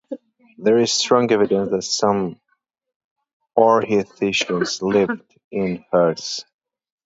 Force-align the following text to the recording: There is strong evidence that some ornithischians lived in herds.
There 0.57 0.79
is 0.79 0.91
strong 0.91 1.31
evidence 1.31 1.69
that 1.69 1.83
some 1.83 2.39
ornithischians 3.55 4.81
lived 4.81 5.37
in 5.51 5.85
herds. 5.91 6.43